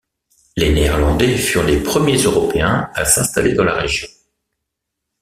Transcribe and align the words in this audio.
Les 0.57 0.73
Néerlandais 0.73 1.37
furent 1.37 1.61
les 1.61 1.79
premiers 1.79 2.17
Européens 2.23 2.89
à 2.95 3.05
s'installer 3.05 3.53
dans 3.53 3.63
la 3.63 3.75
région. 3.75 4.07